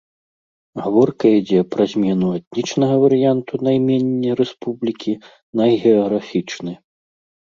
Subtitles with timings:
[0.83, 5.13] Гаворка ідзе пра змену этнічнага варыянту наймення рэспублікі
[5.61, 6.73] на геаграфічны.